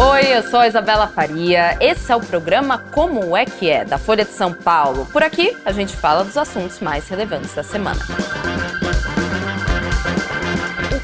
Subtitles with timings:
[0.00, 1.76] Oi, eu sou a Isabela Faria.
[1.80, 5.06] Esse é o programa Como é que é, da Folha de São Paulo.
[5.06, 7.98] Por aqui, a gente fala dos assuntos mais relevantes da semana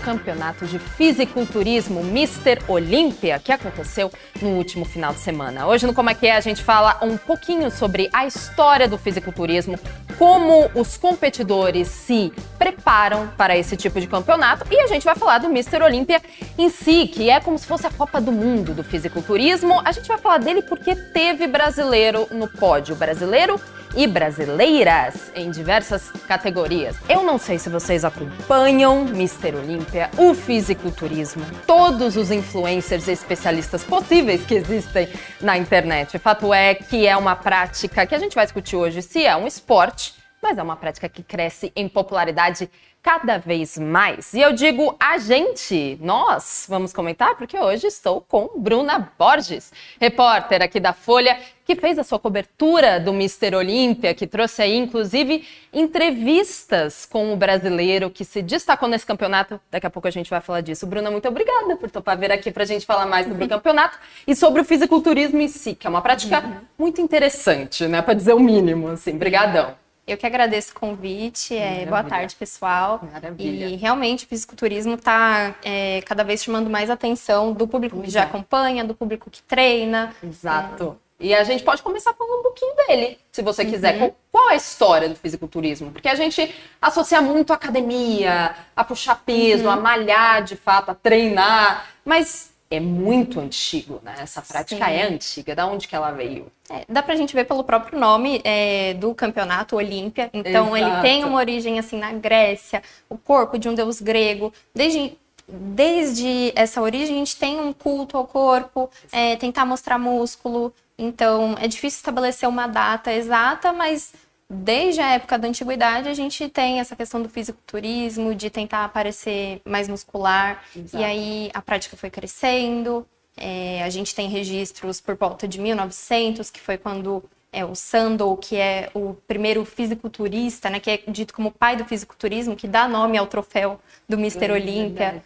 [0.04, 4.12] campeonato de fisiculturismo Mister Olímpia, que aconteceu
[4.42, 5.66] no último final de semana.
[5.66, 8.98] Hoje no Como é que é a gente fala um pouquinho sobre a história do
[8.98, 9.78] fisiculturismo,
[10.18, 15.38] como os competidores se preparam para esse tipo de campeonato e a gente vai falar
[15.38, 16.20] do Mister Olímpia
[16.58, 19.80] em si, que é como se fosse a Copa do Mundo do fisiculturismo.
[19.84, 23.58] A gente vai falar dele porque teve brasileiro no pódio, brasileiro
[23.96, 26.96] e brasileiras em diversas categorias.
[27.08, 33.84] Eu não sei se vocês acompanham Mister Olímpia, o fisiculturismo, todos os influencers e especialistas
[33.84, 35.08] possíveis que existem
[35.40, 36.16] na internet.
[36.16, 39.36] O fato é que é uma prática que a gente vai discutir hoje se é
[39.36, 42.68] um esporte, mas é uma prática que cresce em popularidade
[43.04, 44.32] cada vez mais.
[44.32, 50.62] E eu digo a gente, nós, vamos comentar, porque hoje estou com Bruna Borges, repórter
[50.62, 55.46] aqui da Folha, que fez a sua cobertura do Mister Olímpia, que trouxe aí, inclusive,
[55.70, 59.60] entrevistas com o brasileiro que se destacou nesse campeonato.
[59.70, 60.86] Daqui a pouco a gente vai falar disso.
[60.86, 63.98] Bruna, muito obrigada por topar vir aqui para a gente falar mais sobre o campeonato
[64.26, 66.56] e sobre o fisiculturismo em si, que é uma prática uhum.
[66.78, 68.00] muito interessante, né?
[68.00, 69.14] Para dizer o mínimo, assim.
[69.14, 69.83] Obrigadão.
[70.06, 71.56] Eu que agradeço o convite.
[71.56, 73.00] É, boa tarde, pessoal.
[73.10, 73.66] Maravilha.
[73.66, 78.24] E realmente o fisiculturismo está é, cada vez chamando mais atenção do público que já
[78.24, 80.14] acompanha, do público que treina.
[80.22, 80.98] Exato.
[81.00, 81.04] É.
[81.26, 84.02] E a gente pode começar falando um pouquinho dele, se você quiser.
[84.02, 84.12] Uhum.
[84.30, 85.90] Qual é a história do fisiculturismo?
[85.90, 89.70] Porque a gente associa muito a academia, a puxar peso, uhum.
[89.70, 91.86] a malhar de fato, a treinar.
[92.04, 94.14] Mas é muito antigo, né?
[94.18, 94.92] Essa prática Sim.
[94.92, 95.54] é antiga.
[95.54, 96.50] Da onde que ela veio?
[96.68, 100.30] É, dá pra gente ver pelo próprio nome é, do campeonato Olímpia.
[100.32, 100.92] Então, Exato.
[100.92, 102.82] ele tem uma origem, assim, na Grécia.
[103.08, 104.52] O corpo de um deus grego.
[104.74, 108.90] Desde, desde essa origem, a gente tem um culto ao corpo.
[109.12, 110.72] É, tentar mostrar músculo.
[110.98, 114.12] Então, é difícil estabelecer uma data exata, mas
[114.48, 119.60] desde a época da antiguidade, a gente tem essa questão do fisiculturismo, de tentar parecer
[119.64, 120.62] mais muscular.
[120.76, 120.96] Exato.
[120.96, 123.06] E aí a prática foi crescendo.
[123.36, 127.22] É, a gente tem registros por volta de 1900, que foi quando
[127.54, 131.84] é, o Sandel, que é o primeiro fisiculturista, né, que é dito como pai do
[131.84, 135.22] fisiculturismo, que dá nome ao troféu do Mister é, Olímpia,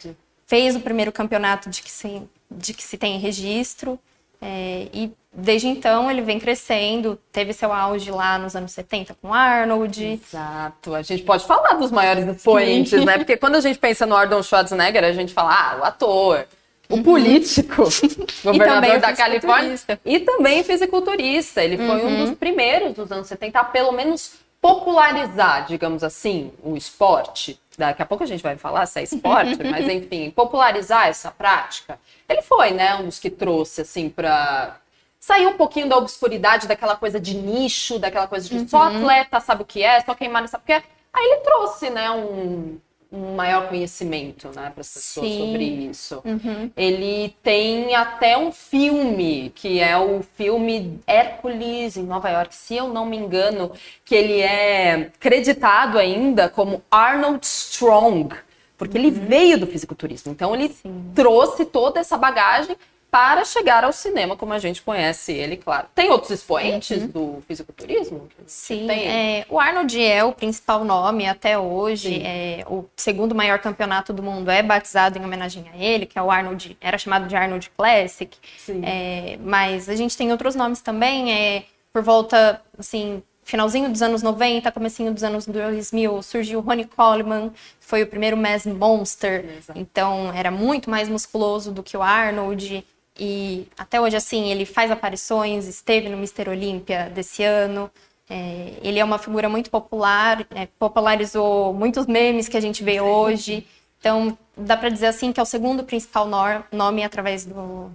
[0.46, 3.98] fez o primeiro campeonato de que se, de que se tem registro.
[4.40, 9.32] É, e desde então ele vem crescendo, teve seu auge lá nos anos 70 com
[9.32, 10.04] Arnold.
[10.04, 10.94] Exato.
[10.94, 13.18] A gente pode falar dos maiores expoentes, né?
[13.18, 16.46] Porque quando a gente pensa no Arnold Schwarzenegger, a gente fala, ah, o ator,
[16.88, 17.02] o uhum.
[17.02, 17.84] político,
[18.42, 21.62] governador da Califórnia, e também fisiculturista.
[21.62, 22.08] Ele foi uhum.
[22.08, 28.02] um dos primeiros dos anos 70 a pelo menos popularizar, digamos assim, o esporte daqui
[28.02, 31.98] a pouco a gente vai falar se é esporte, mas enfim, popularizar essa prática.
[32.28, 34.76] Ele foi, né, um dos que trouxe, assim, para
[35.20, 38.68] sair um pouquinho da obscuridade, daquela coisa de nicho, daquela coisa de uhum.
[38.68, 40.82] só atleta sabe o que é, só quem sabe o que é.
[41.12, 42.78] Aí ele trouxe, né, um,
[43.10, 45.38] um maior conhecimento né, para as pessoas Sim.
[45.38, 46.22] sobre isso.
[46.24, 46.70] Uhum.
[46.76, 52.88] Ele tem até um filme, que é o filme Hércules em Nova York, se eu
[52.88, 53.72] não me engano,
[54.04, 58.36] que ele é creditado ainda como Arnold Strong,
[58.76, 59.04] porque uhum.
[59.04, 60.32] ele veio do fisiculturismo.
[60.32, 61.10] Então ele Sim.
[61.14, 62.76] trouxe toda essa bagagem
[63.10, 65.86] para chegar ao cinema como a gente conhece ele, claro.
[65.94, 67.08] Tem outros expoentes uhum.
[67.08, 68.28] do fisiculturismo?
[68.46, 72.22] Sim, é, o Arnold é o principal nome até hoje.
[72.22, 76.22] É, o segundo maior campeonato do mundo é batizado em homenagem a ele, que é
[76.22, 78.36] o Arnold, era chamado de Arnold Classic.
[78.82, 84.22] É, mas a gente tem outros nomes também, é, por volta, assim, finalzinho dos anos
[84.22, 89.78] 90, comecinho dos anos 2000, surgiu o Ronnie Coleman, foi o primeiro Mass Monster, Exato.
[89.78, 92.84] então era muito mais musculoso do que o Arnold,
[93.18, 97.90] e até hoje, assim, ele faz aparições, esteve no Mister Olímpia desse ano.
[98.30, 103.00] É, ele é uma figura muito popular, é, popularizou muitos memes que a gente vê
[103.00, 103.66] hoje.
[103.98, 106.28] Então, dá para dizer assim que é o segundo principal
[106.70, 107.90] nome através do,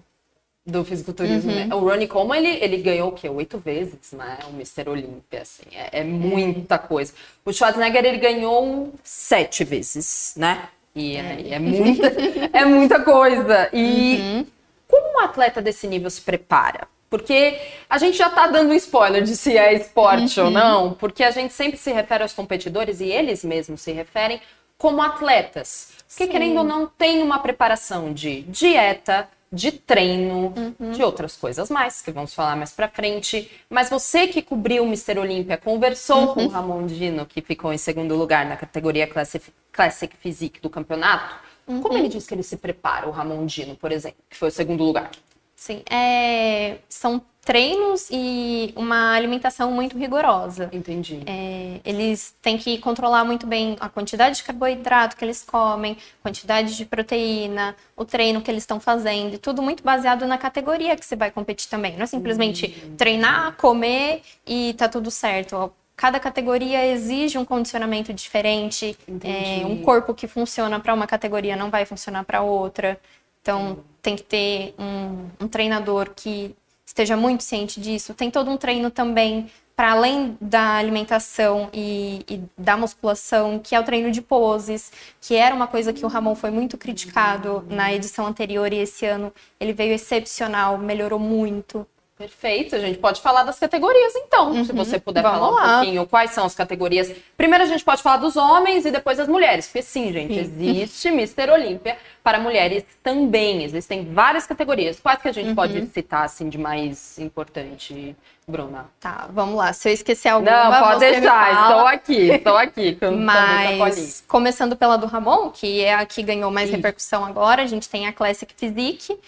[0.65, 1.67] do fisiculturismo, uhum.
[1.67, 1.75] né?
[1.75, 3.27] O Ronnie Coleman, ele, ele ganhou o quê?
[3.27, 4.39] Oito vezes, né?
[4.49, 4.89] O Mr.
[4.89, 5.63] Olímpia, assim.
[5.73, 7.13] É, é, muita coisa.
[7.45, 10.69] O Schwarzenegger, ele ganhou sete vezes, né?
[10.95, 12.07] E é, é muita,
[12.53, 13.69] é muita coisa.
[13.73, 14.45] E uhum.
[14.93, 16.87] Como um atleta desse nível se prepara?
[17.09, 17.59] Porque
[17.89, 20.45] a gente já está dando um spoiler de se é esporte uhum.
[20.45, 24.39] ou não, porque a gente sempre se refere aos competidores e eles mesmos se referem
[24.77, 25.93] como atletas.
[26.07, 26.29] Porque, Sim.
[26.29, 30.91] querendo ou não, tem uma preparação de dieta, de treino, uhum.
[30.91, 33.49] de outras coisas mais, que vamos falar mais pra frente.
[33.71, 36.33] Mas você que cobriu o Mister Olímpia, conversou uhum.
[36.35, 40.69] com o Ramon Dino, que ficou em segundo lugar na categoria Classic, Classic Physique do
[40.69, 41.35] campeonato,
[41.67, 41.81] Uhum.
[41.81, 44.51] Como ele diz que ele se prepara, o Ramon Dino, por exemplo, que foi o
[44.51, 45.11] segundo lugar?
[45.55, 50.69] Sim, é, são treinos e uma alimentação muito rigorosa.
[50.71, 51.21] Entendi.
[51.25, 56.75] É, eles têm que controlar muito bem a quantidade de carboidrato que eles comem, quantidade
[56.75, 61.05] de proteína, o treino que eles estão fazendo, e tudo muito baseado na categoria que
[61.05, 61.95] você vai competir também.
[61.95, 62.95] Não é simplesmente uhum.
[62.95, 65.71] treinar, comer e tá tudo certo.
[65.95, 71.69] Cada categoria exige um condicionamento diferente, é, um corpo que funciona para uma categoria não
[71.69, 72.99] vai funcionar para outra.
[73.41, 76.55] Então, tem que ter um, um treinador que
[76.85, 78.13] esteja muito ciente disso.
[78.13, 83.79] Tem todo um treino também para além da alimentação e, e, da musculação, que é
[83.79, 87.91] o treino de poses, que era uma coisa que o Ramon foi muito criticado na
[87.91, 91.87] edição anterior e esse ano ele veio excepcional, melhorou muito.
[92.23, 94.63] Perfeito, a gente pode falar das categorias então, uhum.
[94.63, 95.61] se você puder Vamos falar lá.
[95.61, 97.11] um pouquinho quais são as categorias.
[97.35, 100.39] Primeiro a gente pode falar dos homens e depois das mulheres, porque sim, gente, sim.
[100.39, 105.01] existe Mister Olímpia para mulheres também, existem várias categorias.
[105.01, 105.55] Quais que a gente uhum.
[105.55, 108.15] pode citar assim de mais importante,
[108.47, 108.85] Bruna?
[109.01, 109.73] Tá, vamos lá.
[109.73, 112.97] Se eu esquecer alguma, Não, pode deixar, estou aqui, estou aqui.
[113.19, 116.77] Mas começando pela do Ramon, que é a que ganhou mais Isso.
[116.77, 119.19] repercussão agora, a gente tem a Classic Physique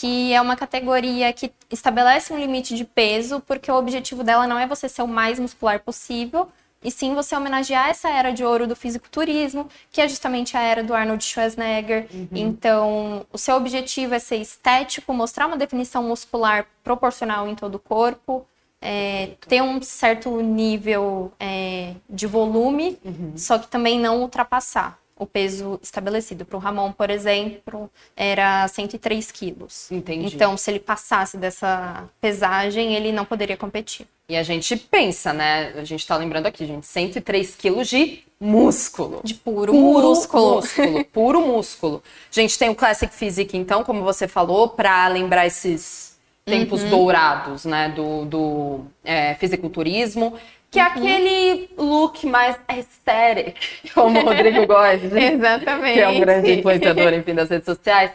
[0.00, 4.58] que é uma categoria que estabelece um limite de peso, porque o objetivo dela não
[4.58, 6.48] é você ser o mais muscular possível,
[6.82, 10.82] e sim você homenagear essa era de ouro do fisiculturismo, que é justamente a era
[10.82, 12.06] do Arnold Schwarzenegger.
[12.12, 12.28] Uhum.
[12.32, 17.78] Então, o seu objetivo é ser estético, mostrar uma definição muscular proporcional em todo o
[17.78, 18.46] corpo,
[18.80, 23.34] é, ter um certo nível é, de volume, uhum.
[23.36, 26.44] só que também não ultrapassar o peso estabelecido.
[26.44, 29.90] Para o Ramon, por exemplo, era 103 quilos.
[29.90, 30.34] Entendi.
[30.34, 34.06] Então, se ele passasse dessa pesagem, ele não poderia competir.
[34.28, 35.72] E a gente pensa, né?
[35.76, 39.20] A gente está lembrando aqui, gente, 103 quilos de músculo.
[39.22, 40.56] De puro, puro músculo.
[40.56, 41.04] músculo.
[41.12, 42.02] Puro músculo.
[42.30, 46.90] Gente, tem o Classic Physique, então, como você falou, para lembrar esses tempos uhum.
[46.90, 47.88] dourados, né?
[47.90, 50.34] Do, do é, fisiculturismo
[50.72, 53.56] que é aquele look mais aesthetic,
[53.92, 55.04] como o Rodrigo gosta.
[55.20, 55.94] Exatamente.
[55.94, 58.10] Que é um grande influenciador, enfim, das redes sociais.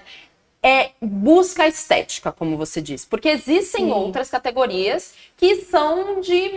[0.63, 3.05] É busca a estética, como você disse.
[3.05, 3.91] Porque existem Sim.
[3.91, 6.51] outras categorias que são de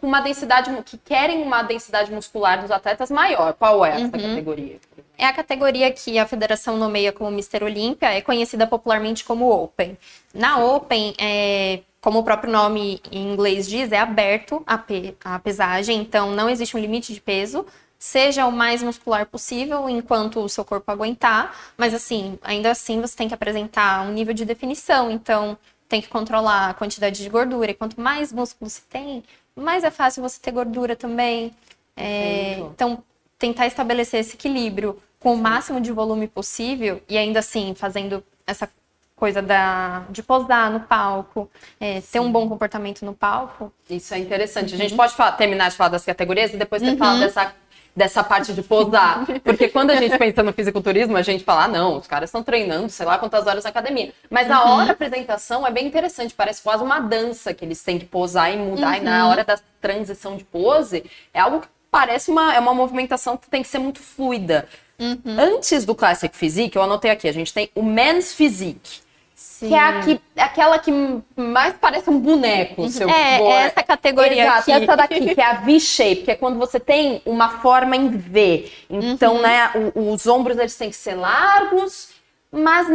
[0.00, 3.52] uma densidade, que querem uma densidade muscular dos atletas maior.
[3.52, 4.10] Qual é essa uhum.
[4.10, 4.78] categoria?
[5.18, 9.98] É a categoria que a federação nomeia como Mister Olímpia, é conhecida popularmente como Open.
[10.32, 15.40] Na Open, é, como o próprio nome em inglês diz, é aberto a, pe a
[15.40, 17.66] pesagem, então não existe um limite de peso.
[17.98, 23.16] Seja o mais muscular possível enquanto o seu corpo aguentar, mas assim, ainda assim você
[23.16, 25.58] tem que apresentar um nível de definição, então
[25.88, 27.72] tem que controlar a quantidade de gordura.
[27.72, 29.24] E quanto mais músculo se tem,
[29.56, 31.50] mais é fácil você ter gordura também.
[31.96, 33.02] É, então,
[33.36, 38.70] tentar estabelecer esse equilíbrio com o máximo de volume possível e ainda assim fazendo essa
[39.16, 43.72] coisa da, de posar no palco, é, ter um bom comportamento no palco.
[43.88, 44.74] Isso é interessante.
[44.74, 44.78] Uhum.
[44.78, 46.98] A gente pode falar, terminar de falar das categorias e depois você uhum.
[46.98, 47.54] fala dessa,
[47.96, 49.24] dessa parte de posar.
[49.42, 52.42] Porque quando a gente pensa no fisiculturismo, a gente fala, ah, não, os caras estão
[52.42, 54.12] treinando, sei lá quantas horas na academia.
[54.28, 54.70] Mas na uhum.
[54.72, 58.52] hora da apresentação é bem interessante, parece quase uma dança que eles têm que posar
[58.52, 58.98] e mudar.
[58.98, 59.30] E na uhum.
[59.30, 63.62] hora da transição de pose, é algo que parece uma, é uma movimentação que tem
[63.62, 64.68] que ser muito fluida.
[64.98, 65.38] Uhum.
[65.38, 69.05] Antes do Classic Physique, eu anotei aqui, a gente tem o Men's Physique.
[69.36, 69.68] Sim.
[69.68, 70.90] Que é aqui, aquela que
[71.36, 72.80] mais parece um boneco.
[72.80, 72.88] Uhum.
[72.88, 74.72] Seu é, é essa categoria Exato, aqui.
[74.72, 78.72] essa daqui, que é a V-shape, que é quando você tem uma forma em V.
[78.88, 79.42] Então, uhum.
[79.42, 82.15] né, os ombros eles têm que ser largos
[82.56, 82.86] mas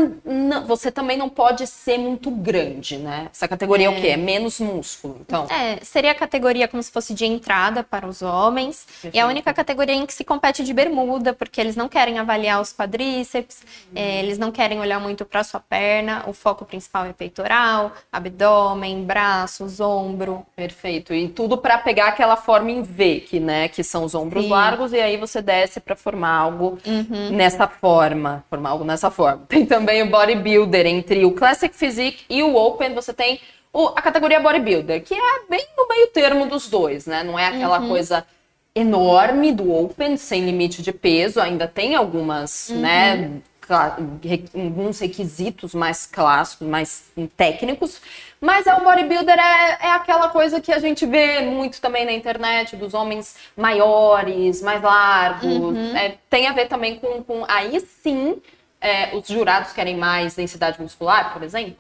[0.66, 3.30] você também não pode ser muito grande, né?
[3.32, 4.08] Essa categoria é, é o quê?
[4.08, 5.46] É menos músculo, então.
[5.50, 8.86] É, seria a categoria como se fosse de entrada para os homens.
[8.86, 9.16] Perfeito.
[9.16, 12.62] E a única categoria em que se compete de bermuda, porque eles não querem avaliar
[12.62, 13.94] os quadríceps, hum.
[13.96, 16.24] é, eles não querem olhar muito para sua perna.
[16.28, 20.46] O foco principal é peitoral, abdômen, braços, ombro.
[20.56, 21.14] Perfeito.
[21.14, 24.50] E tudo para pegar aquela forma em V, que, né, que são os ombros Sim.
[24.50, 27.30] largos, e aí você desce para formar algo uhum.
[27.32, 29.46] nessa forma, formar algo nessa forma.
[29.52, 32.94] Tem também o bodybuilder entre o Classic Physique e o Open.
[32.94, 33.42] Você tem
[33.74, 37.22] o, a categoria bodybuilder, que é bem no meio termo dos dois, né?
[37.22, 37.90] Não é aquela uhum.
[37.90, 38.26] coisa
[38.74, 41.42] enorme do Open, sem limite de peso.
[41.42, 42.80] Ainda tem algumas, uhum.
[42.80, 43.42] né?
[44.54, 48.02] alguns requisitos mais clássicos, mais técnicos,
[48.40, 52.12] mas é o bodybuilder é, é aquela coisa que a gente vê muito também na
[52.12, 55.96] internet, dos homens maiores, mais largos, uhum.
[55.96, 58.42] é, tem a ver também com, com aí sim
[58.82, 61.78] é, os jurados querem mais densidade muscular, por exemplo?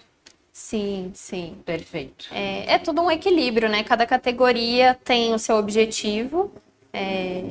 [0.53, 1.57] Sim, sim.
[1.65, 2.27] Perfeito.
[2.31, 3.83] É, é tudo um equilíbrio, né?
[3.83, 6.51] Cada categoria tem o seu objetivo.
[6.93, 7.45] É,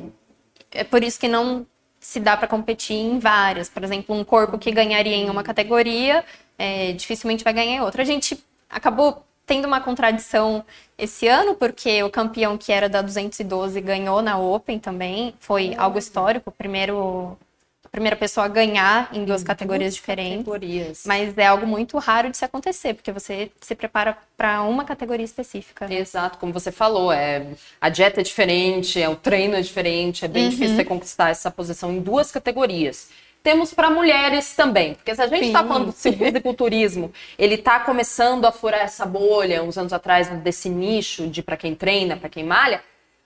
[0.70, 1.66] é por isso que não
[1.98, 3.68] se dá para competir em várias.
[3.68, 6.24] Por exemplo, um corpo que ganharia em uma categoria
[6.56, 8.02] é, dificilmente vai ganhar outra.
[8.02, 10.64] A gente acabou tendo uma contradição
[10.96, 15.98] esse ano, porque o campeão que era da 212 ganhou na Open também, foi algo
[15.98, 17.36] histórico, o primeiro
[17.90, 20.38] primeira pessoa a ganhar em duas, categorias diferentes.
[20.38, 21.02] Categorias.
[21.06, 25.24] Mas é algo muito raro de se acontecer, porque você se prepara para uma categoria
[25.24, 25.92] específica.
[25.92, 27.46] Exato, como você falou, é
[27.80, 30.50] a dieta é diferente, é o treino é diferente, é bem uhum.
[30.50, 33.08] difícil você conquistar essa posição em duas categorias
[33.42, 34.94] temos para mulheres também.
[34.94, 39.62] Porque se a gente está falando do fisiculturismo, ele está começando a furar essa bolha
[39.62, 42.82] uns anos atrás desse nicho de para quem treina, para quem malha.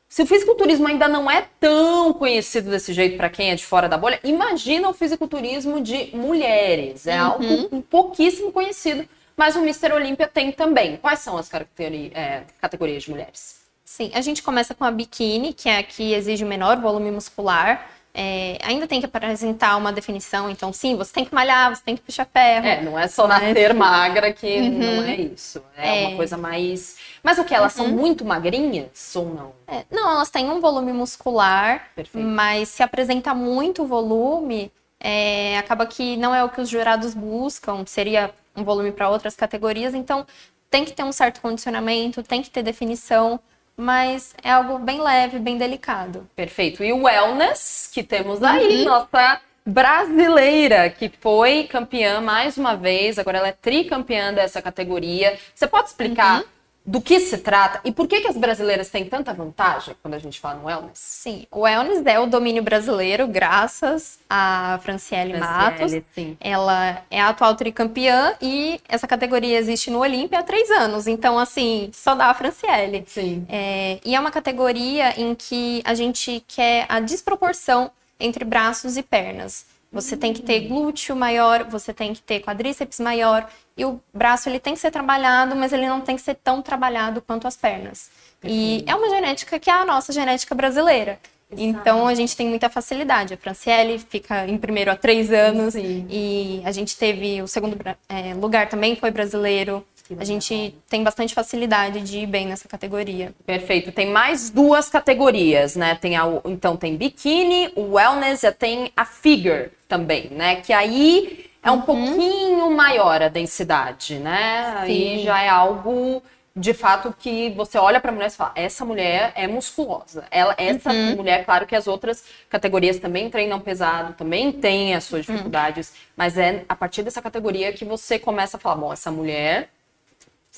[0.09, 3.89] Se o fisiculturismo ainda não é tão conhecido desse jeito para quem é de fora
[3.89, 7.07] da bolha, imagina o fisiculturismo de mulheres.
[7.07, 7.27] É uhum.
[7.27, 9.93] algo pouquíssimo conhecido, mas o Mr.
[9.93, 10.97] Olímpia tem também.
[10.97, 13.65] Quais são as é, categorias de mulheres?
[13.85, 17.11] Sim, a gente começa com a biquíni, que é a que exige o menor volume
[17.11, 17.91] muscular.
[18.17, 21.97] É, ainda tem que apresentar uma definição, então sim, você tem que malhar, você tem
[21.97, 22.65] que puxar ferro.
[22.65, 23.43] É, não é só mas...
[23.43, 24.71] nascer magra que uhum.
[24.71, 25.61] não é isso.
[25.77, 26.97] É, é, uma coisa mais.
[27.25, 27.53] Mas o que?
[27.53, 27.87] Elas uhum.
[27.87, 29.53] são muito magrinhas ou não?
[29.67, 32.25] É, não, elas têm um volume muscular, Perfeito.
[32.25, 37.85] mas se apresenta muito volume, é, acaba que não é o que os jurados buscam,
[37.85, 40.25] seria um volume para outras categorias, então
[40.71, 43.41] tem que ter um certo condicionamento, tem que ter definição
[43.77, 46.29] mas é algo bem leve, bem delicado.
[46.35, 46.83] Perfeito.
[46.85, 48.85] E o wellness, que temos aí, uhum.
[48.85, 55.39] nossa brasileira, que foi campeã mais uma vez, agora ela é tricampeã dessa categoria.
[55.55, 56.55] Você pode explicar uhum
[56.87, 60.19] do que se trata e por que, que as brasileiras têm tanta vantagem quando a
[60.19, 60.99] gente fala no wellness?
[60.99, 65.93] Sim, o wellness é o domínio brasileiro, graças a Franciele, Matos.
[66.15, 66.37] Sim.
[66.39, 71.07] Ela é a atual tricampeã e essa categoria existe no Olímpia há três anos.
[71.07, 73.05] Então, assim, só dá a Franciele.
[73.07, 73.47] Sim.
[73.49, 79.03] É, e é uma categoria em que a gente quer a desproporção entre braços e
[79.03, 79.67] pernas.
[79.95, 83.49] Você tem que ter glúteo maior, você tem que ter quadríceps maior.
[83.77, 86.63] E o braço ele tem que ser trabalhado, mas ele não tem que ser tão
[86.63, 88.11] trabalhado quanto as pernas.
[88.43, 91.19] E é uma genética que é a nossa genética brasileira.
[91.51, 91.63] Exato.
[91.63, 93.35] Então a gente tem muita facilidade.
[93.35, 96.07] A Franciele fica em primeiro há três anos Sim.
[96.09, 97.77] e a gente teve o segundo
[98.09, 99.85] é, lugar também foi brasileiro.
[100.19, 103.33] A gente tem bastante facilidade de ir bem nessa categoria.
[103.47, 103.91] Perfeito.
[103.91, 105.95] Tem mais duas categorias, né?
[105.95, 110.57] Tem a, então tem biquíni, o wellness e tem a figure também, né?
[110.57, 111.83] Que aí é um uhum.
[111.83, 114.75] pouquinho maior a densidade, né?
[114.81, 114.83] Sim.
[114.83, 116.23] Aí já é algo
[116.57, 120.25] de fato que você olha para a mulher e fala, essa mulher é musculosa.
[120.31, 121.17] Ela, essa uhum.
[121.17, 125.35] mulher, claro que as outras categorias também treinam pesado, também tem as suas uhum.
[125.35, 125.95] dificuldades, uhum.
[126.17, 129.71] mas é a partir dessa categoria que você começa a falar, bom, essa mulher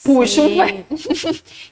[0.05, 0.57] puxa um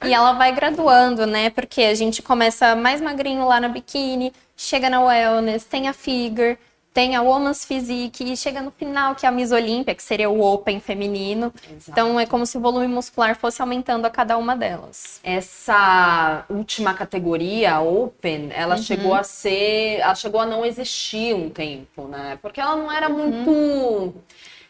[0.07, 1.49] E ela vai graduando, né?
[1.49, 6.57] Porque a gente começa mais magrinho lá na biquíni, chega na wellness, tem a figure,
[6.95, 10.29] tem a Woman's Physique e chega no final, que é a Miss Olímpia, que seria
[10.29, 11.53] o Open feminino.
[11.69, 11.91] Exato.
[11.91, 15.19] Então é como se o volume muscular fosse aumentando a cada uma delas.
[15.21, 18.81] Essa última categoria, a Open, ela uhum.
[18.81, 19.99] chegou a ser.
[19.99, 22.39] Ela chegou a não existir um tempo, né?
[22.41, 24.13] Porque ela não era uhum.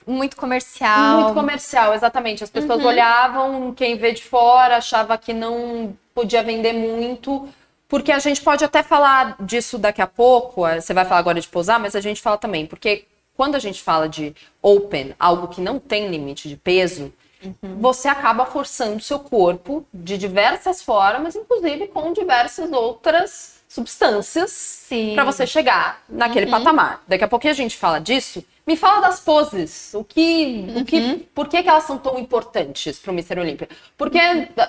[0.06, 1.22] Muito comercial.
[1.22, 2.44] Muito comercial, exatamente.
[2.44, 2.88] As pessoas uhum.
[2.88, 7.48] olhavam, quem vê de fora achava que não podia vender muito,
[7.88, 10.66] porque a gente pode até falar disso daqui a pouco.
[10.66, 13.60] Eh, você vai falar agora de posar, mas a gente fala também, porque quando a
[13.60, 17.78] gente fala de open, algo que não tem limite de peso, uhum.
[17.80, 25.46] você acaba forçando seu corpo de diversas formas, inclusive com diversas outras substâncias para você
[25.46, 26.52] chegar naquele uhum.
[26.52, 27.04] patamar.
[27.08, 28.44] Daqui a pouquinho a gente fala disso.
[28.66, 29.94] Me fala das poses.
[29.94, 30.82] O que, uhum.
[30.82, 31.20] o que, uhum.
[31.36, 33.40] por que, que elas são tão importantes para o Mr.
[33.40, 33.70] Olímpia?
[33.96, 34.20] Porque,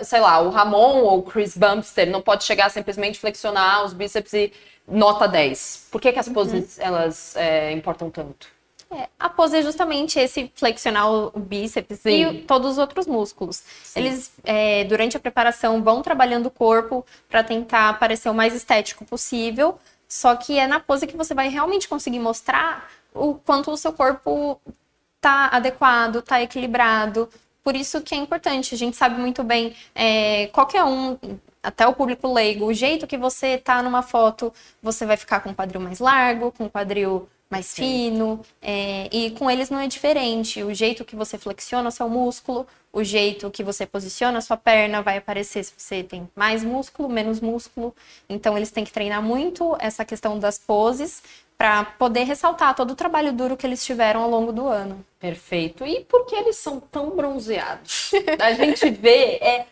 [0.03, 4.33] sei lá, o Ramon ou o Chris Bumster não pode chegar simplesmente flexionar os bíceps
[4.35, 4.53] e
[4.87, 5.89] nota 10.
[5.91, 6.85] Por que, que as poses uhum.
[6.85, 8.55] elas é, importam tanto?
[8.91, 12.29] É, a pose é justamente esse flexionar o bíceps Sim.
[12.29, 13.63] e todos os outros músculos.
[13.83, 14.01] Sim.
[14.01, 19.05] Eles, é, durante a preparação, vão trabalhando o corpo para tentar parecer o mais estético
[19.05, 19.79] possível.
[20.09, 23.93] Só que é na pose que você vai realmente conseguir mostrar o quanto o seu
[23.93, 24.61] corpo
[25.21, 27.29] tá adequado, tá equilibrado.
[27.63, 28.75] Por isso que é importante.
[28.75, 31.19] A gente sabe muito bem, é, qualquer um,
[31.63, 35.51] até o público leigo, o jeito que você tá numa foto, você vai ficar com
[35.51, 37.83] o quadril mais largo, com o quadril mais Sim.
[37.83, 38.41] fino.
[38.63, 40.63] É, e com eles não é diferente.
[40.63, 44.57] O jeito que você flexiona o seu músculo, o jeito que você posiciona a sua
[44.57, 47.95] perna vai aparecer se você tem mais músculo, menos músculo.
[48.29, 51.23] Então eles têm que treinar muito essa questão das poses
[51.59, 55.05] para poder ressaltar todo o trabalho duro que eles tiveram ao longo do ano.
[55.19, 55.87] Perfeito.
[55.87, 58.11] E por que eles são tão bronzeados?
[58.39, 59.67] a gente vê é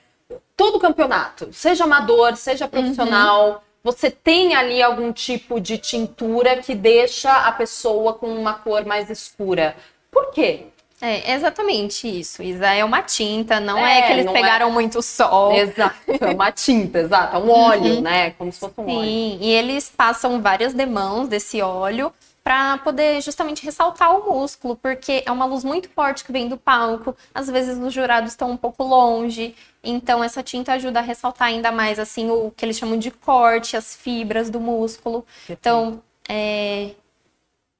[0.57, 3.59] todo campeonato, seja amador, seja profissional, uhum.
[3.83, 9.11] você tem ali algum tipo de tintura que deixa a pessoa com uma cor mais
[9.11, 9.77] escura.
[10.11, 10.69] Por quê?
[11.01, 12.67] É exatamente isso, Isa.
[12.67, 14.73] É uma tinta, não é, é que eles é pegaram é...
[14.73, 15.53] muito sol.
[15.53, 17.37] Exato, é uma tinta, exato.
[17.37, 18.01] É um óleo, uhum.
[18.01, 18.31] né?
[18.31, 19.05] Como se fosse um Sim, óleo.
[19.07, 22.13] Sim, e eles passam várias demãos desse óleo
[22.45, 26.59] para poder justamente ressaltar o músculo, porque é uma luz muito forte que vem do
[26.59, 27.17] palco.
[27.35, 31.73] Às vezes os jurados estão um pouco longe, então essa tinta ajuda a ressaltar ainda
[31.73, 35.27] mais assim o que eles chamam de corte, as fibras do músculo.
[35.49, 36.91] Então é,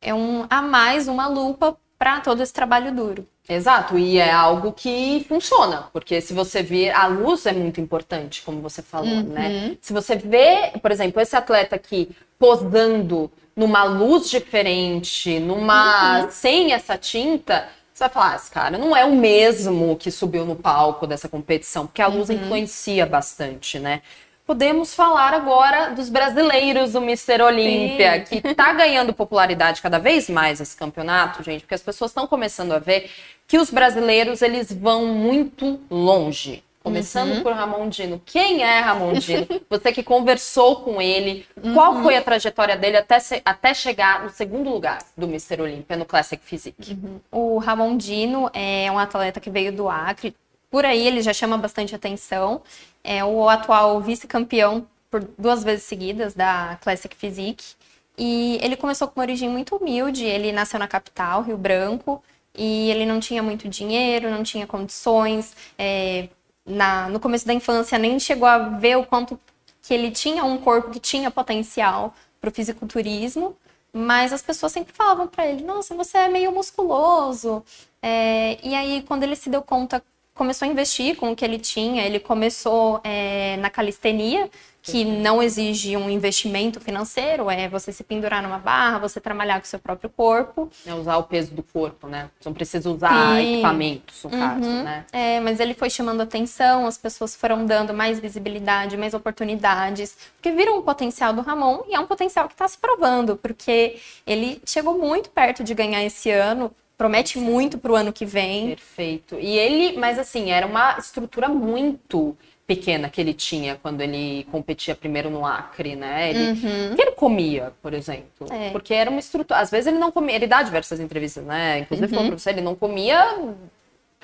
[0.01, 3.27] é um a mais uma lupa para todo esse trabalho duro.
[3.49, 8.43] Exato, e é algo que funciona, porque se você ver, a luz é muito importante,
[8.43, 9.23] como você falou, né?
[9.23, 9.33] uhum.
[9.71, 9.77] né?
[9.81, 16.31] Se você vê, por exemplo, esse atleta aqui posando numa luz diferente, numa uhum.
[16.31, 20.45] sem essa tinta, você vai falar, ah, esse cara não é o mesmo que subiu
[20.45, 22.35] no palco dessa competição, porque a luz uhum.
[22.37, 24.03] influencia bastante, né?
[24.47, 30.61] Podemos falar agora dos brasileiros do Mister Olímpia, que está ganhando popularidade cada vez mais
[30.61, 33.11] esse campeonato, gente, porque as pessoas estão começando a ver
[33.49, 36.63] que os brasileiros eles vão muito longe.
[36.83, 37.43] Começando uhum.
[37.43, 38.21] por Ramon Dino.
[38.27, 39.47] Quem é Ramon Dino?
[39.71, 41.73] Você que conversou com ele, uhum.
[41.73, 45.97] qual foi a trajetória dele até, se, até chegar no segundo lugar do Mister Olímpia
[45.97, 46.93] no Classic Physique?
[46.93, 47.21] Uhum.
[47.33, 50.37] O Ramon Dino é um atleta que veio do Acre.
[50.71, 52.61] Por aí ele já chama bastante atenção.
[53.05, 57.77] É o atual vice-campeão por duas vezes seguidas da Classic Physique.
[58.19, 60.25] E ele começou com uma origem muito humilde.
[60.25, 62.23] Ele nasceu na capital, Rio Branco,
[62.55, 65.55] e ele não tinha muito dinheiro, não tinha condições.
[65.79, 66.29] É,
[66.67, 69.39] na, no começo da infância nem chegou a ver o quanto
[69.83, 73.57] que ele tinha um corpo que tinha potencial para o fisiculturismo,
[73.93, 77.63] mas as pessoas sempre falavam para ele: Nossa, você é meio musculoso.
[78.03, 80.03] É, e aí, quando ele se deu conta,
[80.35, 84.51] começou a investir com o que ele tinha, ele começou é, na calistenia,
[84.83, 89.65] que não exige um investimento financeiro, é você se pendurar numa barra, você trabalhar com
[89.65, 90.71] o seu próprio corpo.
[90.85, 92.29] É usar o peso do corpo, né?
[92.45, 94.39] Não precisa usar equipamentos, no uhum.
[94.39, 95.07] caso, né?
[95.11, 100.51] É, mas ele foi chamando atenção, as pessoas foram dando mais visibilidade, mais oportunidades, porque
[100.51, 104.61] viram o potencial do Ramon e é um potencial que está se provando, porque ele
[104.67, 108.69] chegou muito perto de ganhar esse ano, promete muito para o ano que vem.
[108.69, 109.37] Perfeito.
[109.41, 114.95] E ele, mas assim, era uma estrutura muito pequena que ele tinha quando ele competia
[114.95, 116.31] primeiro no Acre, né?
[116.31, 116.97] Ele, uhum.
[116.97, 118.47] Que ele comia, por exemplo?
[118.51, 118.71] É.
[118.71, 119.61] Porque era uma estrutura.
[119.61, 121.81] Às vezes ele não comia, ele dá diversas entrevistas, né?
[121.81, 122.15] Inclusive uhum.
[122.15, 123.37] falou pra você, ele não comia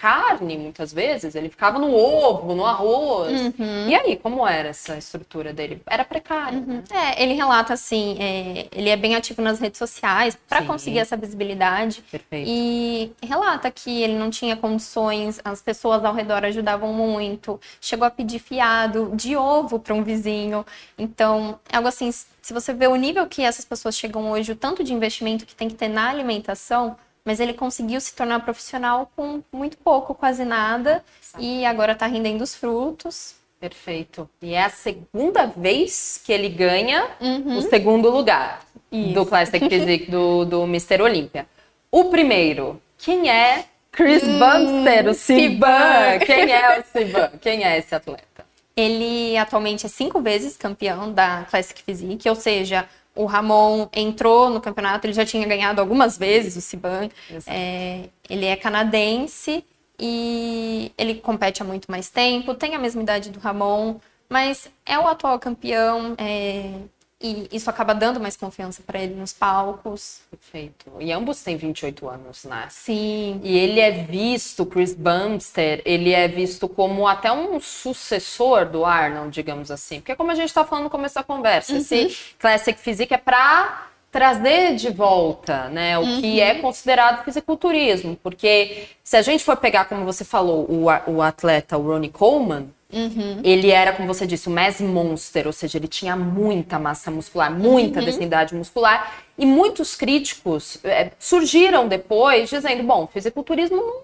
[0.01, 1.35] carne, muitas vezes.
[1.35, 3.39] Ele ficava no ovo, no arroz.
[3.41, 3.89] Uhum.
[3.89, 5.83] E aí, como era essa estrutura dele?
[5.87, 6.59] Era precário.
[6.59, 6.77] Uhum.
[6.77, 6.85] Né?
[6.91, 11.17] É, ele relata assim, é, ele é bem ativo nas redes sociais para conseguir essa
[11.17, 12.03] visibilidade.
[12.11, 12.49] Perfeito.
[12.49, 17.61] E relata que ele não tinha condições, as pessoas ao redor ajudavam muito.
[17.81, 20.65] Chegou a pedir fiado de ovo para um vizinho.
[20.99, 24.57] Então, é algo assim, se você vê o nível que essas pessoas chegam hoje, o
[24.57, 26.97] tanto de investimento que tem que ter na alimentação,
[27.31, 31.01] mas ele conseguiu se tornar profissional com muito pouco, quase nada,
[31.39, 33.37] e agora está rendendo os frutos.
[33.61, 34.29] Perfeito.
[34.43, 37.59] E é a segunda vez que ele ganha uhum.
[37.59, 39.13] o segundo lugar Isso.
[39.15, 41.01] do Classic Physique do, do Mr.
[41.03, 41.47] Olímpia.
[41.89, 46.19] O primeiro, quem é Chris hum, Bumster, o Siban?
[46.27, 47.31] Quem é o Siban?
[47.41, 48.45] Quem é esse atleta?
[48.77, 54.61] Ele atualmente é cinco vezes campeão da Classic Physique, ou seja, o Ramon entrou no
[54.61, 57.09] campeonato, ele já tinha ganhado algumas vezes o Siban.
[57.47, 59.65] É, ele é canadense
[59.99, 63.97] e ele compete há muito mais tempo, tem a mesma idade do Ramon,
[64.29, 66.15] mas é o atual campeão.
[66.17, 66.73] É,
[67.21, 70.21] e isso acaba dando mais confiança para ele nos palcos.
[70.31, 70.91] Perfeito.
[70.99, 72.67] E ambos têm 28 anos, né?
[72.71, 73.41] Sim.
[73.45, 79.31] E ele é visto, Chris Bumster, ele é visto como até um sucessor do Arnold,
[79.31, 80.01] digamos assim.
[80.01, 81.79] Porque como a gente está falando no começo da conversa, uhum.
[81.79, 86.21] esse Classic Physique é para trazer de volta, né, o uhum.
[86.21, 91.23] que é considerado fisiculturismo, porque se a gente for pegar, como você falou, o, o
[91.23, 93.41] atleta o Ronnie Coleman, Uhum.
[93.45, 97.51] Ele era, como você disse, o mass monster, ou seja, ele tinha muita massa muscular,
[97.51, 98.05] muita uhum.
[98.05, 99.23] densidade muscular.
[99.39, 104.03] E muitos críticos é, surgiram depois dizendo: bom, fisiculturismo não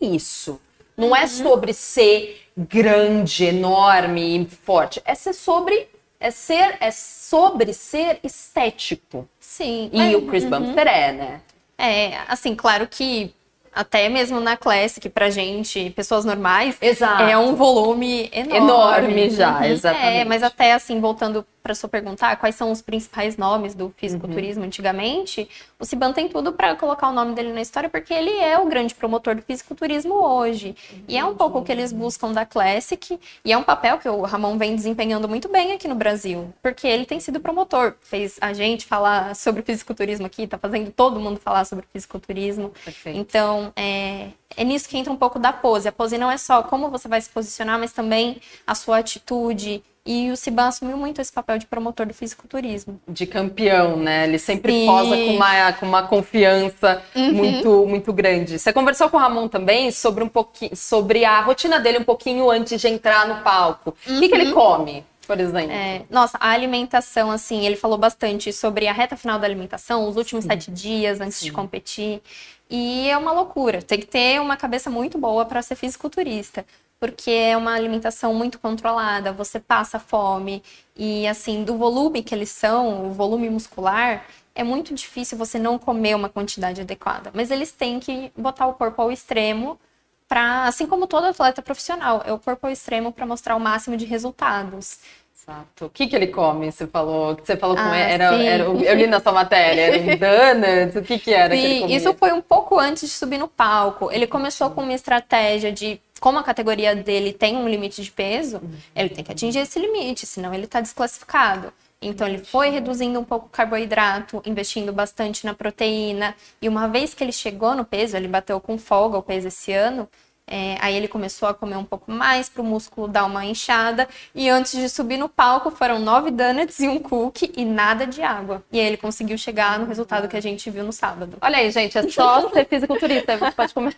[0.00, 0.60] é isso.
[0.96, 1.24] Não é uhum.
[1.24, 5.00] é sobre ser grande, enorme e forte.
[5.04, 5.88] É ser sobre
[6.22, 9.28] é ser é sobre ser estético.
[9.40, 9.90] Sim.
[9.92, 10.50] E é, o Chris uhum.
[10.50, 11.40] Bumster é, né?
[11.76, 13.34] É, assim, claro que
[13.74, 17.22] até mesmo na Classic, pra gente, pessoas normais, Exato.
[17.22, 18.56] é um volume enorme.
[18.56, 19.64] Enorme já, uhum.
[19.64, 20.16] exatamente.
[20.18, 24.62] É, mas até assim, voltando para só perguntar quais são os principais nomes do fisiculturismo
[24.62, 24.66] uhum.
[24.66, 25.48] antigamente,
[25.78, 28.66] o Siban tem tudo para colocar o nome dele na história, porque ele é o
[28.66, 30.74] grande promotor do fisiculturismo hoje.
[30.92, 31.04] Uhum.
[31.08, 34.08] E é um pouco o que eles buscam da Classic, e é um papel que
[34.08, 37.94] o Ramon vem desempenhando muito bem aqui no Brasil, porque ele tem sido promotor.
[38.00, 42.70] Fez a gente falar sobre fisiculturismo aqui, tá fazendo todo mundo falar sobre fisiculturismo.
[42.84, 43.18] Perfeito.
[43.18, 45.88] Então, é, é nisso que entra um pouco da pose.
[45.88, 49.82] A pose não é só como você vai se posicionar, mas também a sua atitude,
[50.04, 53.00] e o Siban assumiu muito esse papel de promotor do fisiculturismo.
[53.06, 54.26] De campeão, né?
[54.26, 54.86] Ele sempre Sim.
[54.86, 57.32] posa com uma, com uma confiança uhum.
[57.32, 58.58] muito, muito grande.
[58.58, 62.50] Você conversou com o Ramon também sobre um pouquinho sobre a rotina dele um pouquinho
[62.50, 63.94] antes de entrar no palco.
[64.06, 64.16] Uhum.
[64.16, 64.54] O que, que ele uhum.
[64.54, 65.04] come?
[65.24, 65.70] Por exemplo.
[65.70, 70.16] É, nossa, a alimentação, assim, ele falou bastante sobre a reta final da alimentação, os
[70.16, 70.50] últimos Sim.
[70.50, 71.46] sete dias antes Sim.
[71.46, 72.20] de competir.
[72.68, 73.80] E é uma loucura.
[73.80, 76.64] Tem que ter uma cabeça muito boa para ser fisiculturista
[77.02, 80.62] porque é uma alimentação muito controlada, você passa fome
[80.96, 85.80] e assim, do volume que eles são, o volume muscular, é muito difícil você não
[85.80, 89.80] comer uma quantidade adequada, mas eles têm que botar o corpo ao extremo
[90.28, 93.96] para, assim como todo atleta profissional, é o corpo ao extremo para mostrar o máximo
[93.96, 95.00] de resultados.
[95.36, 95.86] Exato.
[95.86, 96.70] O que, que ele come?
[96.70, 99.80] Você falou que você falou com ah, ele, era, era, eu li na sua matéria,
[99.80, 100.06] era um
[100.62, 101.52] donuts, o que que era?
[101.52, 104.08] Sim, que isso foi um pouco antes de subir no palco.
[104.12, 108.62] Ele começou com uma estratégia de como a categoria dele tem um limite de peso,
[108.94, 111.72] ele tem que atingir esse limite, senão ele está desclassificado.
[112.00, 116.36] Então ele foi reduzindo um pouco o carboidrato, investindo bastante na proteína.
[116.60, 119.72] E uma vez que ele chegou no peso, ele bateu com folga o peso esse
[119.72, 120.08] ano.
[120.46, 124.08] É, aí ele começou a comer um pouco mais para o músculo dar uma inchada.
[124.32, 128.22] E antes de subir no palco, foram nove donuts e um cookie e nada de
[128.22, 128.62] água.
[128.70, 131.36] E aí ele conseguiu chegar no resultado que a gente viu no sábado.
[131.40, 133.96] Olha aí, gente, é só ser fisiculturista, você pode comer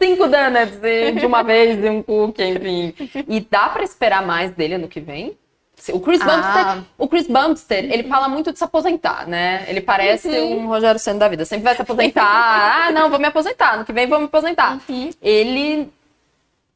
[0.00, 0.80] cinco donuts
[1.18, 2.94] de uma vez e um cookie, enfim.
[3.28, 5.36] E dá para esperar mais dele ano que vem?
[5.92, 6.24] O Chris, ah.
[6.24, 7.26] Bumster, o Chris
[7.70, 9.64] ele fala muito de se aposentar, né?
[9.68, 10.64] Ele parece uhum.
[10.64, 11.44] um Rogério Senna da vida.
[11.44, 12.24] Sempre vai se aposentar.
[12.88, 13.76] ah, não, vou me aposentar.
[13.76, 14.80] No que vem vou me aposentar.
[14.88, 15.10] Uhum.
[15.20, 15.88] Ele...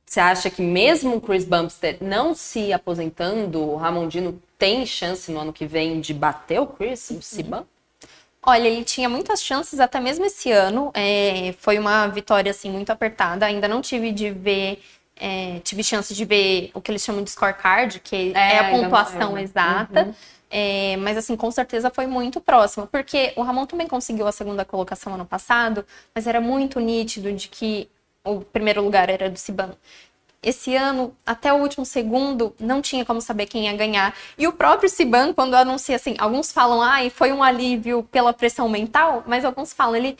[0.04, 5.40] Você acha que mesmo o Chris Bumster não se aposentando, o Ramondino tem chance no
[5.40, 7.64] ano que vem de bater o Chris, o Siban?
[8.42, 10.90] Olha, ele tinha muitas chances até mesmo esse ano.
[10.94, 13.44] É, foi uma vitória assim muito apertada.
[13.46, 14.83] Ainda não tive de ver,
[15.16, 18.70] é, tive chance de ver o que eles chamam de scorecard, que é, é a
[18.70, 20.07] pontuação exata.
[20.07, 20.14] Uhum.
[20.50, 24.64] É, mas assim, com certeza foi muito próximo, porque o Ramon também conseguiu a segunda
[24.64, 27.88] colocação ano passado, mas era muito nítido de que
[28.24, 29.76] o primeiro lugar era do Siban
[30.42, 34.14] esse ano, até o último segundo, não tinha como saber quem ia ganhar.
[34.38, 38.68] E o próprio Siban, quando anuncia assim, alguns falam, ah, foi um alívio pela pressão
[38.68, 40.16] mental, mas alguns falam, ele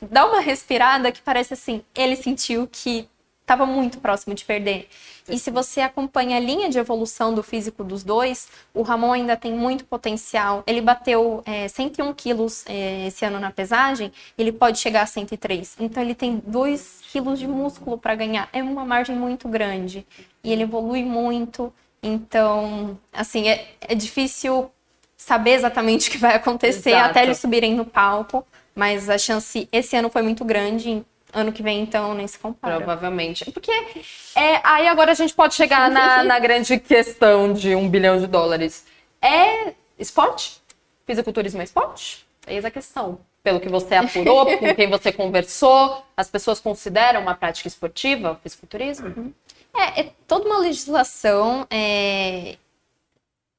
[0.00, 3.08] dá uma respirada que parece assim, ele sentiu que
[3.52, 4.88] estava muito próximo de perder.
[5.28, 9.36] E se você acompanha a linha de evolução do físico dos dois, o Ramon ainda
[9.36, 10.64] tem muito potencial.
[10.66, 15.76] Ele bateu é, 101 quilos é, esse ano na pesagem, ele pode chegar a 103.
[15.78, 18.48] Então ele tem 2 quilos de músculo para ganhar.
[18.52, 20.06] É uma margem muito grande.
[20.42, 21.72] E ele evolui muito.
[22.02, 24.70] Então, assim, é, é difícil
[25.16, 27.10] saber exatamente o que vai acontecer Exato.
[27.10, 28.44] até eles subirem no palco.
[28.74, 31.04] Mas a chance esse ano foi muito grande.
[31.32, 32.76] Ano que vem, então, nem se compara.
[32.76, 33.50] Provavelmente.
[33.52, 33.70] Porque
[34.34, 38.26] é, aí agora a gente pode chegar na, na grande questão de um bilhão de
[38.26, 38.84] dólares.
[39.20, 40.60] É esporte?
[41.06, 42.26] Fisiculturismo é esporte?
[42.46, 43.20] Eis a questão.
[43.42, 48.36] Pelo que você apurou, com quem você conversou, as pessoas consideram uma prática esportiva o
[48.36, 49.08] fisiculturismo?
[49.08, 49.32] Uhum.
[49.74, 52.56] É, é, toda uma legislação é,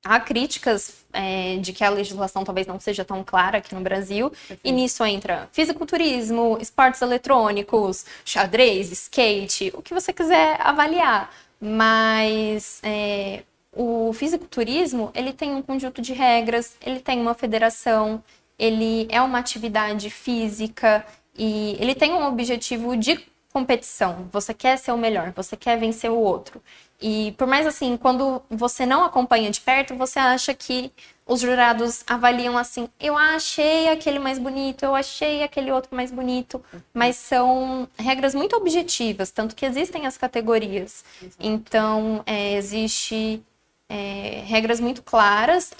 [0.04, 4.30] há críticas é, de que a legislação talvez não seja tão clara aqui no Brasil,
[4.30, 4.62] Perfeito.
[4.64, 11.34] e nisso entra fisiculturismo, esportes eletrônicos, xadrez, skate, o que você quiser avaliar.
[11.60, 18.22] Mas é, o fisiculturismo, ele tem um conjunto de regras, ele tem uma federação,
[18.60, 21.06] ele é uma atividade física
[21.38, 23.20] e ele tem um objetivo de
[23.52, 24.28] competição.
[24.32, 26.62] Você quer ser o melhor, você quer vencer o outro.
[27.04, 30.90] E por mais assim, quando você não acompanha de perto, você acha que
[31.28, 36.64] os jurados avaliam assim: eu achei aquele mais bonito, eu achei aquele outro mais bonito,
[36.94, 41.04] mas são regras muito objetivas, tanto que existem as categorias.
[41.38, 43.44] Então, é, existe
[43.90, 45.74] é, regras muito claras.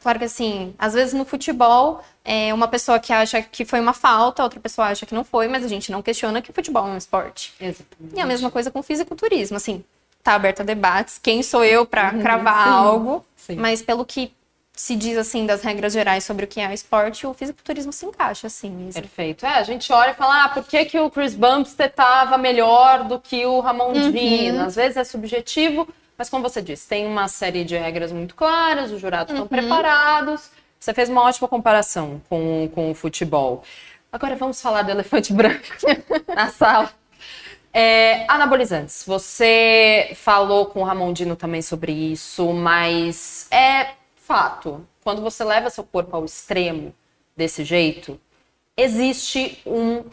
[0.00, 3.92] Claro que assim, às vezes no futebol, é uma pessoa que acha que foi uma
[3.92, 6.86] falta, outra pessoa acha que não foi, mas a gente não questiona que o futebol
[6.86, 7.52] é um esporte.
[7.60, 8.14] Exatamente.
[8.14, 9.84] E a mesma coisa com fisiculturismo, assim,
[10.28, 11.18] tá aberto a debates.
[11.18, 13.24] Quem sou eu para uhum, cravar sim, algo?
[13.36, 13.56] Sim.
[13.56, 14.32] Mas pelo que
[14.74, 18.06] se diz assim das regras gerais sobre o que é o esporte, o fisiculturismo se
[18.06, 19.00] encaixa assim mesmo.
[19.00, 19.44] Perfeito.
[19.44, 23.04] É, a gente olha e fala, ah, por que, que o Chris Bumstead estava melhor
[23.04, 24.64] do que o Ramon uhum.
[24.64, 28.92] Às vezes é subjetivo, Mas como você disse, tem uma série de regras muito claras,
[28.92, 29.44] os jurados uhum.
[29.44, 30.50] estão preparados.
[30.78, 33.64] Você fez uma ótima comparação com, com o futebol.
[34.12, 35.64] Agora vamos falar do elefante branco
[36.32, 36.90] na sala.
[37.72, 39.04] É, anabolizantes.
[39.06, 44.86] Você falou com o Ramondino também sobre isso, mas é fato.
[45.02, 46.94] Quando você leva seu corpo ao extremo
[47.36, 48.20] desse jeito,
[48.76, 50.04] existe um,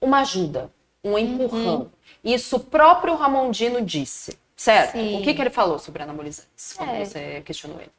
[0.00, 0.70] uma ajuda,
[1.04, 1.80] um empurrão.
[1.80, 1.90] Uhum.
[2.22, 4.92] Isso o próprio Ramondino disse, certo?
[4.92, 5.18] Sim.
[5.18, 7.04] O que, que ele falou sobre anabolizantes quando é.
[7.04, 7.90] você questionou ele?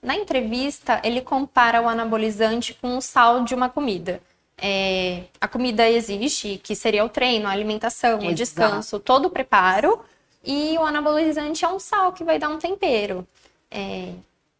[0.00, 4.20] Na entrevista, ele compara o anabolizante com o sal de uma comida.
[4.60, 8.32] É, a comida existe, que seria o treino, a alimentação, Exato.
[8.32, 10.00] o descanso, todo o preparo.
[10.44, 13.26] E o anabolizante é um sal que vai dar um tempero.
[13.70, 14.12] É,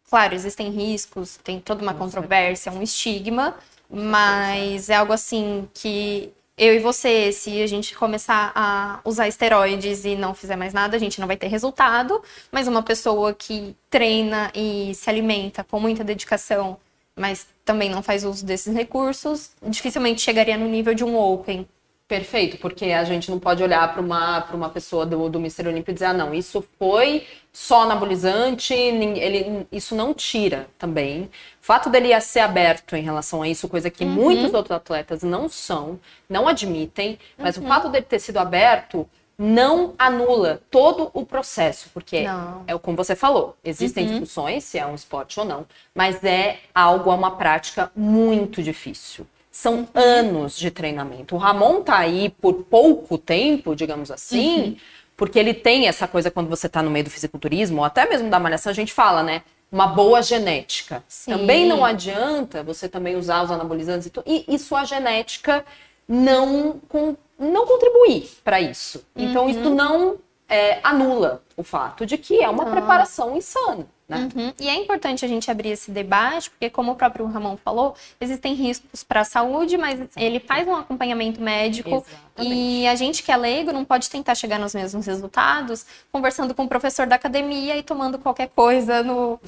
[0.09, 3.55] claro, existem riscos, tem toda uma controvérsia, um estigma,
[3.89, 10.03] mas é algo assim que eu e você, se a gente começar a usar esteroides
[10.03, 12.21] e não fizer mais nada, a gente não vai ter resultado.
[12.51, 16.77] Mas uma pessoa que treina e se alimenta com muita dedicação
[17.19, 21.67] mas também não faz uso desses recursos, dificilmente chegaria no nível de um Open.
[22.07, 25.67] Perfeito, porque a gente não pode olhar para uma, uma pessoa do, do Mr.
[25.67, 31.25] Olímpio e dizer, ah, não, isso foi só anabolizante, ele, isso não tira também.
[31.25, 31.29] O
[31.61, 34.09] fato dele ser aberto em relação a isso, coisa que uhum.
[34.09, 37.65] muitos outros atletas não são, não admitem, mas uhum.
[37.65, 39.07] o fato dele ter sido aberto
[39.41, 42.65] não anula todo o processo, porque não.
[42.67, 44.11] é como você falou, existem uhum.
[44.11, 49.25] discussões se é um esporte ou não, mas é algo, é uma prática muito difícil.
[49.49, 49.87] São uhum.
[49.95, 51.35] anos de treinamento.
[51.35, 54.77] O Ramon tá aí por pouco tempo, digamos assim, uhum.
[55.15, 58.29] porque ele tem essa coisa quando você tá no meio do fisiculturismo, ou até mesmo
[58.29, 59.43] da malhação, a gente fala, né?
[59.71, 61.01] Uma boa genética.
[61.07, 61.31] Sim.
[61.31, 65.63] Também não adianta você também usar os anabolizantes e, e, e sua genética
[66.09, 69.05] não com não contribuir para isso.
[69.15, 69.49] Então, uhum.
[69.49, 70.17] isso não
[70.49, 72.71] é, anula o fato de que é uma ah.
[72.71, 73.87] preparação insana.
[74.09, 74.27] Né?
[74.35, 74.51] Uhum.
[74.59, 78.55] E é importante a gente abrir esse debate, porque, como o próprio Ramon falou, existem
[78.55, 82.03] riscos para a saúde, mas ele faz um acompanhamento médico
[82.37, 82.55] Exatamente.
[82.55, 86.63] e a gente que é leigo não pode tentar chegar nos mesmos resultados conversando com
[86.63, 89.39] o professor da academia e tomando qualquer coisa no,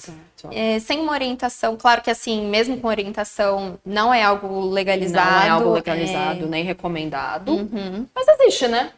[0.52, 1.76] é, sem uma orientação.
[1.76, 5.32] Claro que, assim, mesmo com orientação, não é algo legalizado.
[5.32, 6.48] Não é algo legalizado, é...
[6.48, 7.52] nem recomendado.
[7.52, 8.06] Uhum.
[8.14, 8.92] Mas existe, né?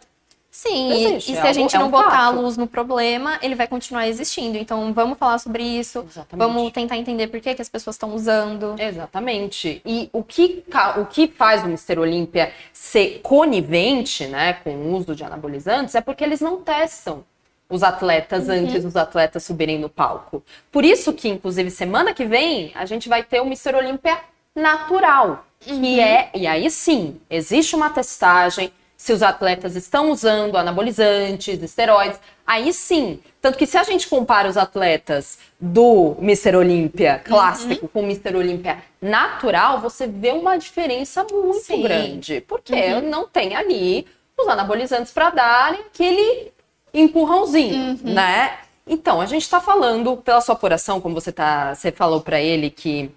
[0.55, 2.21] Sim, Existe, e, e se é a gente é não um botar fato.
[2.21, 4.55] a luz no problema, ele vai continuar existindo.
[4.55, 6.05] Então, vamos falar sobre isso.
[6.07, 6.47] Exatamente.
[6.47, 8.75] Vamos tentar entender por que, que as pessoas estão usando.
[8.77, 9.81] Exatamente.
[9.83, 10.63] E o que,
[10.97, 16.01] o que faz o Mister Olímpia ser conivente né, com o uso de anabolizantes é
[16.01, 17.25] porque eles não testam
[17.67, 18.53] os atletas uhum.
[18.53, 20.43] antes dos atletas subirem no palco.
[20.71, 24.19] Por isso que, inclusive, semana que vem, a gente vai ter o Mister Olímpia
[24.55, 25.47] natural.
[25.65, 25.81] Uhum.
[25.81, 28.71] Que é, e aí sim, existe uma testagem
[29.03, 33.19] se os atletas estão usando anabolizantes, esteroides, aí sim.
[33.41, 36.55] Tanto que se a gente compara os atletas do Mr.
[36.55, 37.89] Olímpia clássico uhum.
[37.89, 38.33] com o Mr.
[38.33, 41.81] Olímpia natural, você vê uma diferença muito sim.
[41.81, 42.39] grande.
[42.47, 43.09] Porque uhum.
[43.09, 44.07] não tem ali
[44.39, 46.53] os anabolizantes para dar aquele
[46.93, 48.13] empurrãozinho, uhum.
[48.13, 48.57] né?
[48.87, 52.69] Então, a gente está falando, pela sua apuração, como você, tá, você falou para ele
[52.69, 53.11] que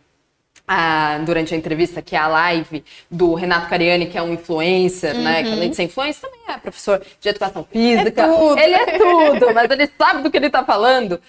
[0.66, 5.14] a, durante a entrevista, que é a live do Renato Cariani, que é um influencer,
[5.14, 5.22] uhum.
[5.22, 5.42] né?
[5.42, 8.22] Que além de ser influencer, também é professor de educação física.
[8.22, 8.58] É tudo.
[8.58, 11.20] Ele é tudo, mas ele sabe do que ele está falando.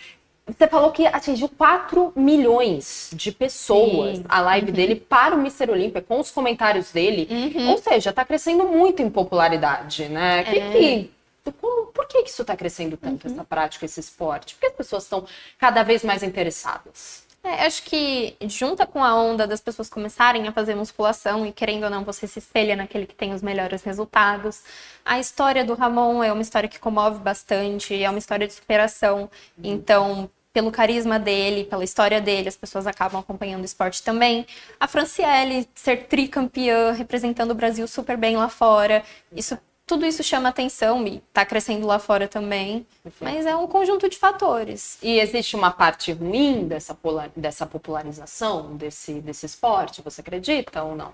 [0.47, 4.26] Você falou que atingiu 4 milhões de pessoas Sim.
[4.30, 4.73] a live uhum.
[4.73, 5.69] dele para o Mr.
[5.69, 7.28] Olímpia, com os comentários dele.
[7.30, 7.71] Uhum.
[7.71, 10.39] Ou seja, está crescendo muito em popularidade, né?
[10.39, 10.43] É.
[10.43, 11.12] Que,
[11.43, 13.34] que, como, por que isso está crescendo tanto, uhum.
[13.34, 14.56] essa prática, esse esporte?
[14.56, 15.26] Porque as pessoas estão
[15.60, 17.27] cada vez mais interessadas.
[17.48, 21.86] É, acho que junta com a onda das pessoas começarem a fazer musculação e querendo
[21.86, 24.64] ou não você se espelha naquele que tem os melhores resultados.
[25.06, 29.22] A história do Ramon é uma história que comove bastante, é uma história de superação.
[29.58, 29.64] Uhum.
[29.64, 34.46] Então, pelo carisma dele, pela história dele, as pessoas acabam acompanhando o esporte também.
[34.78, 40.50] A Franciele ser tricampeã, representando o Brasil super bem lá fora, isso tudo isso chama
[40.50, 42.86] atenção e está crescendo lá fora também,
[43.21, 44.97] mas é um conjunto de fatores.
[45.02, 50.93] E existe uma parte ruim dessa, polar, dessa popularização desse, desse esporte, você acredita ou
[50.93, 51.13] não?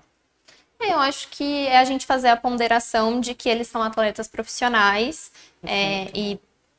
[0.80, 5.30] Eu acho que é a gente fazer a ponderação de que eles são atletas profissionais
[5.62, 6.38] é, e,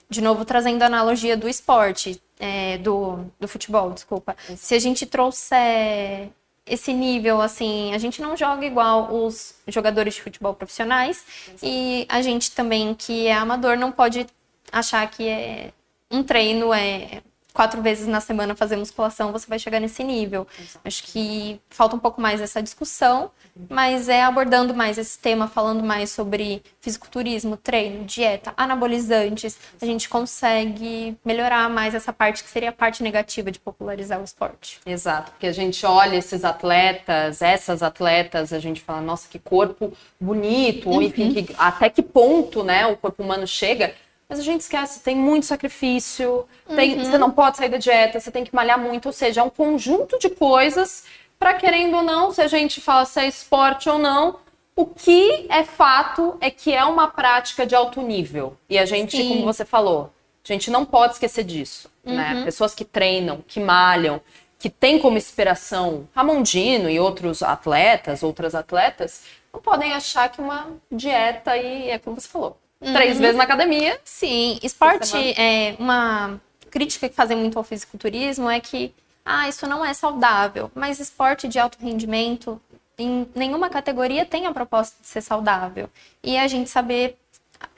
[0.09, 4.35] de novo, trazendo a analogia do esporte, é, do, do futebol, desculpa.
[4.43, 4.59] Exato.
[4.59, 6.29] Se a gente trouxer
[6.65, 11.23] esse nível, assim, a gente não joga igual os jogadores de futebol profissionais
[11.61, 14.25] e a gente também que é amador não pode
[14.71, 15.71] achar que é
[16.09, 17.21] um treino é
[17.55, 20.45] quatro vezes na semana fazer musculação, você vai chegar nesse nível.
[20.59, 20.79] Exato.
[20.83, 23.31] Acho que falta um pouco mais essa discussão,
[23.69, 30.09] mas é abordando mais esse tema, falando mais sobre fisiculturismo, treino, dieta, anabolizantes, a gente
[30.09, 34.81] consegue melhorar mais essa parte que seria a parte negativa de popularizar o esporte.
[34.85, 39.93] Exato, porque a gente olha esses atletas, essas atletas, a gente fala, nossa, que corpo
[40.19, 41.33] bonito, ou enfim, uhum.
[41.33, 43.95] que, até que ponto, né, o corpo humano chega
[44.27, 47.03] mas a gente esquece, tem muito sacrifício, tem, uhum.
[47.03, 49.49] você não pode sair da dieta, você tem que malhar muito, ou seja, é um
[49.49, 51.05] conjunto de coisas
[51.37, 54.39] para querendo ou não, se a gente fala se é esporte ou não,
[54.75, 58.57] o que é fato é que é uma prática de alto nível.
[58.69, 59.29] E a gente, Sim.
[59.29, 60.11] como você falou,
[60.43, 62.11] a gente não pode esquecer disso, né?
[62.11, 62.39] uhum.
[62.39, 62.45] né?
[62.45, 64.19] Pessoas que treinam, que malham,
[64.59, 70.67] que têm como inspiração Ramondino e outros atletas, outras atletas, não podem achar que uma
[70.91, 72.93] dieta e é como você falou, Uhum.
[72.93, 73.99] Três vezes na academia.
[74.03, 79.83] Sim, esporte é uma crítica que fazem muito ao fisiculturismo é que ah, isso não
[79.83, 82.61] é saudável, mas esporte de alto rendimento
[82.97, 85.89] em nenhuma categoria tem a proposta de ser saudável.
[86.23, 87.17] E a gente saber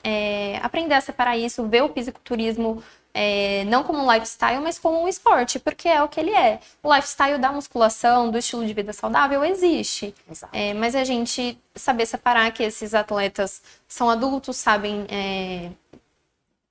[0.02, 2.82] é, aprender a separar isso, ver o fisiculturismo
[3.20, 6.60] é, não como um lifestyle, mas como um esporte, porque é o que ele é.
[6.80, 10.14] O lifestyle da musculação, do estilo de vida saudável, existe.
[10.52, 15.04] É, mas a gente saber separar que esses atletas são adultos, sabem.
[15.10, 15.70] É,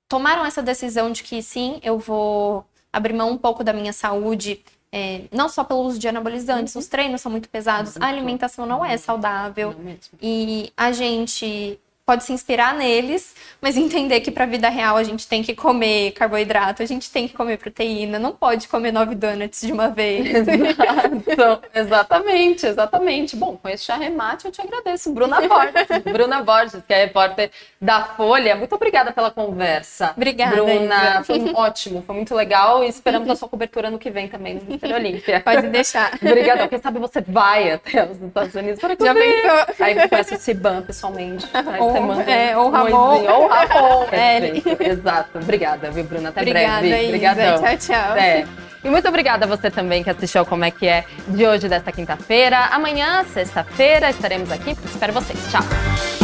[0.08, 4.64] tomaram essa decisão de que sim, eu vou abrir mão um pouco da minha saúde
[4.90, 6.80] é, não só pelo uso de anabolizantes, uhum.
[6.80, 9.76] os treinos são muito pesados, a alimentação não é saudável.
[9.78, 11.78] Não e a gente
[12.08, 15.54] pode se inspirar neles, mas entender que para a vida real a gente tem que
[15.54, 19.90] comer carboidrato, a gente tem que comer proteína, não pode comer nove donuts de uma
[19.90, 20.26] vez.
[21.28, 23.36] Exato, exatamente, exatamente.
[23.36, 25.12] Bom, com esse arremate eu te agradeço.
[25.12, 28.56] Bruna Borges, Bruna Borges, que é repórter da Folha.
[28.56, 30.12] Muito obrigada pela conversa.
[30.16, 30.56] Obrigada.
[30.56, 34.54] Bruna, foi ótimo, foi muito legal e esperamos a sua cobertura no que vem também
[34.54, 35.40] no Mister Olímpia.
[35.40, 36.14] Pode deixar.
[36.14, 36.66] Obrigada.
[36.68, 39.84] Quem sabe você vai até os Estados Unidos para Já pensou?
[39.84, 41.46] Aí você conhece o Ciban pessoalmente.
[41.52, 43.24] Aí você manda é, ou Ramon.
[43.24, 44.06] Ou Ramon.
[44.12, 45.38] É, exato.
[45.38, 46.30] Obrigada, viu, Bruna?
[46.30, 47.06] Até obrigada, breve.
[47.06, 47.62] Obrigadão.
[47.62, 48.16] Tchau, tchau.
[48.16, 48.46] É.
[48.82, 51.90] E muito obrigada a você também que assistiu Como é que é de hoje, desta
[51.90, 52.66] quinta-feira.
[52.70, 54.76] Amanhã, sexta-feira, estaremos aqui.
[54.84, 55.38] Espero vocês.
[55.50, 56.17] Tchau.